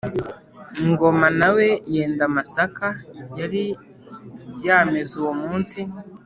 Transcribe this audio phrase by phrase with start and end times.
[0.89, 2.87] Ngoma na we yenda amasaka
[3.39, 3.63] yari
[4.65, 5.79] yameze uwo munsi,